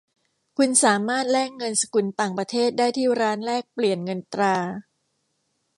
[0.57, 4.55] คุณสามารถแลกเงินสกุลต่างประเทศได้ที่ร้านแลกเปลี่ยนเงินตรา